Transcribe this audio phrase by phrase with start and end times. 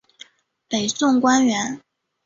[0.67, 1.79] 北宋官员。